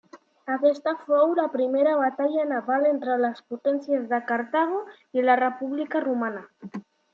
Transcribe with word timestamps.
Aquesta 0.51 0.93
fou 1.01 1.35
la 1.39 1.45
primera 1.55 1.91
batalla 1.99 2.47
naval 2.53 2.89
entre 2.93 3.19
les 3.27 3.45
potències 3.53 4.09
de 4.15 4.21
Cartago 4.33 4.83
i 5.21 5.29
la 5.29 5.39
República 5.45 6.05
Romana. 6.11 6.45